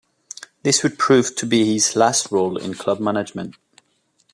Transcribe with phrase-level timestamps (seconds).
[0.63, 3.53] This would prove to be his last role in club management.